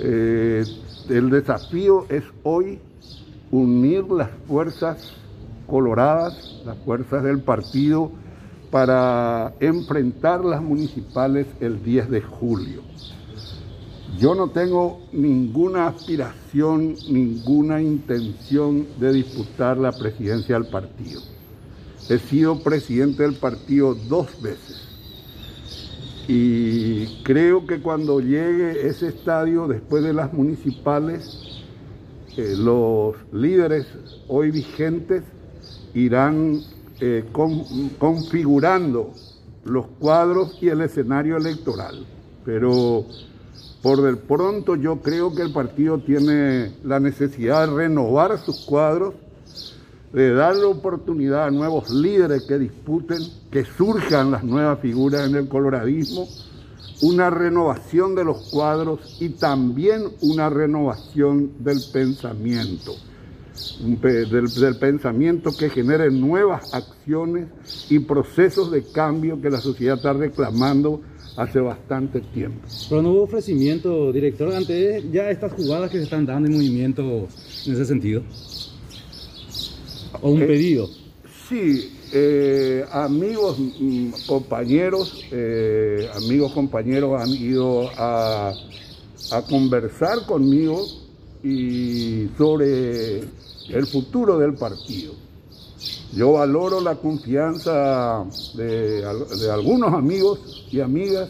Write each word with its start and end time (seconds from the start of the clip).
Eh, 0.00 0.64
el 1.08 1.30
desafío 1.30 2.06
es 2.08 2.24
hoy 2.42 2.78
unir 3.50 4.04
las 4.10 4.30
fuerzas 4.46 5.12
coloradas, 5.66 6.62
las 6.64 6.76
fuerzas 6.78 7.22
del 7.24 7.40
partido, 7.40 8.10
para 8.70 9.54
enfrentar 9.60 10.44
las 10.44 10.62
municipales 10.62 11.46
el 11.60 11.82
10 11.82 12.10
de 12.10 12.20
julio. 12.20 12.82
Yo 14.18 14.34
no 14.34 14.50
tengo 14.50 15.00
ninguna 15.12 15.86
aspiración, 15.86 16.96
ninguna 17.08 17.80
intención 17.80 18.86
de 18.98 19.12
disputar 19.12 19.76
la 19.78 19.92
presidencia 19.92 20.58
del 20.58 20.68
partido. 20.68 21.20
He 22.08 22.18
sido 22.18 22.62
presidente 22.62 23.22
del 23.22 23.34
partido 23.34 23.94
dos 23.94 24.40
veces. 24.42 24.88
Y 26.28 27.22
creo 27.22 27.66
que 27.66 27.80
cuando 27.80 28.20
llegue 28.20 28.86
ese 28.86 29.08
estadio, 29.08 29.66
después 29.66 30.04
de 30.04 30.12
las 30.12 30.32
municipales, 30.34 31.64
eh, 32.36 32.54
los 32.54 33.16
líderes 33.32 33.86
hoy 34.28 34.50
vigentes 34.50 35.24
irán 35.94 36.60
eh, 37.00 37.24
configurando 37.98 39.14
los 39.64 39.86
cuadros 39.98 40.58
y 40.60 40.68
el 40.68 40.82
escenario 40.82 41.38
electoral. 41.38 42.04
Pero 42.44 43.06
por 43.82 44.02
del 44.02 44.18
pronto 44.18 44.76
yo 44.76 45.00
creo 45.00 45.34
que 45.34 45.42
el 45.42 45.52
partido 45.52 45.98
tiene 45.98 46.74
la 46.84 47.00
necesidad 47.00 47.66
de 47.66 47.74
renovar 47.74 48.38
sus 48.38 48.66
cuadros, 48.66 49.14
de 50.12 50.32
darle 50.32 50.64
oportunidad 50.64 51.46
a 51.46 51.50
nuevos 51.50 51.90
líderes 51.90 52.44
que 52.46 52.58
disputen, 52.58 53.18
que 53.50 53.64
surjan 53.64 54.30
las 54.30 54.44
nuevas 54.44 54.80
figuras 54.80 55.28
en 55.28 55.36
el 55.36 55.48
coloradismo, 55.48 56.26
una 57.02 57.30
renovación 57.30 58.14
de 58.14 58.24
los 58.24 58.50
cuadros 58.50 59.18
y 59.20 59.30
también 59.30 60.04
una 60.20 60.48
renovación 60.48 61.52
del 61.62 61.78
pensamiento 61.92 62.92
del, 63.80 64.76
pensamiento 64.78 65.50
que 65.56 65.70
genere 65.70 66.10
nuevas 66.10 66.72
acciones 66.74 67.48
y 67.90 67.98
procesos 68.00 68.70
de 68.70 68.82
cambio 68.82 69.40
que 69.40 69.50
la 69.50 69.60
sociedad 69.60 69.96
está 69.96 70.12
reclamando 70.12 71.00
hace 71.36 71.60
bastante 71.60 72.20
tiempo. 72.20 72.66
Pero 72.88 73.02
no 73.02 73.10
hubo 73.12 73.22
ofrecimiento, 73.22 74.12
director, 74.12 74.52
ante 74.54 75.04
ya 75.12 75.30
estas 75.30 75.52
jugadas 75.52 75.90
que 75.90 75.98
se 75.98 76.04
están 76.04 76.26
dando 76.26 76.48
en 76.48 76.54
movimiento 76.54 77.02
en 77.02 77.72
ese 77.72 77.84
sentido. 77.84 78.22
¿O 80.20 80.30
un 80.30 80.42
eh, 80.42 80.46
pedido? 80.46 80.88
Sí, 81.48 81.98
eh, 82.12 82.84
amigos, 82.92 83.58
mm, 83.58 84.10
compañeros, 84.26 85.24
eh, 85.30 86.08
amigos, 86.14 86.52
compañeros 86.52 87.20
han 87.20 87.30
ido 87.30 87.88
a, 87.96 88.52
a 89.32 89.42
conversar 89.42 90.26
conmigo 90.26 90.84
y 91.42 92.28
sobre 92.36 93.18
el 93.20 93.86
futuro 93.86 94.38
del 94.38 94.54
partido. 94.54 95.14
Yo 96.12 96.32
valoro 96.32 96.80
la 96.80 96.96
confianza 96.96 98.24
de, 98.54 99.04
algunos 99.52 99.92
amigos 99.92 100.66
y 100.72 100.80
amigas, 100.80 101.28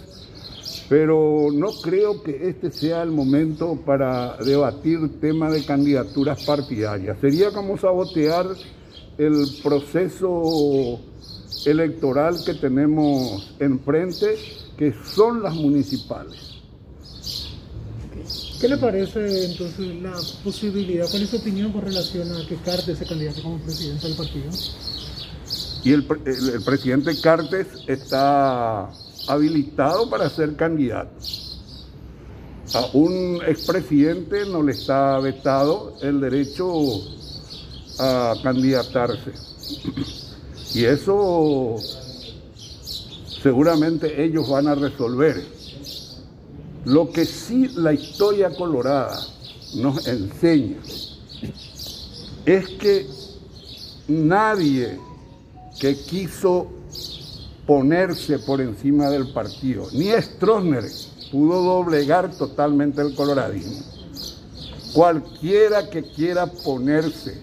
pero 0.89 1.49
no 1.53 1.73
creo 1.83 2.23
que 2.23 2.49
este 2.49 2.71
sea 2.71 3.03
el 3.03 3.11
momento 3.11 3.77
para 3.85 4.37
debatir 4.39 5.21
temas 5.21 5.53
de 5.53 5.65
candidaturas 5.65 6.45
partidarias. 6.45 7.19
Sería 7.21 7.51
como 7.51 7.77
sabotear 7.77 8.47
el 9.19 9.47
proceso 9.63 11.01
electoral 11.67 12.37
que 12.45 12.55
tenemos 12.55 13.55
enfrente, 13.59 14.37
que 14.77 14.95
son 15.05 15.43
las 15.43 15.55
municipales. 15.55 16.55
¿Qué 18.61 18.69
le 18.69 18.77
parece 18.77 19.45
entonces 19.45 20.03
la 20.03 20.15
posibilidad, 20.43 21.09
cuál 21.11 21.23
es 21.23 21.31
su 21.31 21.37
opinión 21.37 21.73
con 21.73 21.83
relación 21.83 22.31
a 22.33 22.47
que 22.47 22.57
Cartes 22.57 22.99
se 22.99 23.05
candidate 23.05 23.41
como 23.41 23.59
presidente 23.59 24.09
del 24.09 24.17
partido? 24.17 24.51
Y 25.85 25.93
el, 25.93 26.05
presidente 26.65 27.21
Cartes 27.21 27.67
está 27.87 28.91
habilitado 29.29 30.09
para 30.09 30.29
ser 30.31 30.57
candidato. 30.57 31.11
A 32.75 32.87
un 32.93 33.41
expresidente 33.47 34.45
no 34.47 34.63
le 34.63 34.73
está 34.73 35.19
vetado 35.21 35.95
el 36.03 36.21
derecho 36.21 36.71
a 37.99 38.35
candidatarse. 38.43 39.33
Y 40.75 40.85
eso 40.85 41.77
seguramente 43.43 44.23
ellos 44.23 44.49
van 44.49 44.69
a 44.69 44.75
resolver. 44.75 45.43
Lo 46.85 47.11
que 47.11 47.25
sí 47.25 47.69
la 47.75 47.93
historia 47.93 48.51
colorada 48.51 49.19
nos 49.75 50.07
enseña 50.07 50.79
es 52.45 52.69
que 52.69 53.07
nadie 54.09 54.99
que 55.79 55.97
quiso 55.97 56.78
ponerse 57.69 58.39
por 58.39 58.63
encima 58.63 59.11
del 59.11 59.31
partido, 59.35 59.89
ni 59.93 60.11
Stroessner 60.11 60.85
pudo 61.31 61.63
doblegar 61.63 62.35
totalmente 62.35 63.03
el 63.03 63.15
coloradismo. 63.15 63.85
Cualquiera 64.95 65.91
que 65.91 66.03
quiera 66.03 66.47
ponerse 66.47 67.43